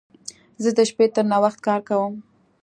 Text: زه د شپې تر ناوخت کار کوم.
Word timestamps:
زه 0.63 0.69
د 0.77 0.79
شپې 0.89 1.05
تر 1.15 1.23
ناوخت 1.31 1.59
کار 1.67 1.79
کوم. 1.87 2.13